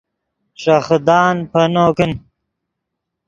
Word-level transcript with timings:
ݰے 0.61 0.75
خدان 0.85 1.35
پینو 1.51 1.85
کن 1.97 2.11